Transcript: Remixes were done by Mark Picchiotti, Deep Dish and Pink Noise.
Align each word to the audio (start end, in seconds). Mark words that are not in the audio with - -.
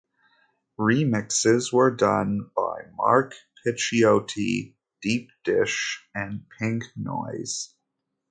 Remixes 0.79 1.71
were 1.71 1.95
done 1.95 2.49
by 2.55 2.87
Mark 2.97 3.35
Picchiotti, 3.63 4.73
Deep 4.99 5.29
Dish 5.43 6.03
and 6.15 6.45
Pink 6.57 6.85
Noise. 6.95 7.75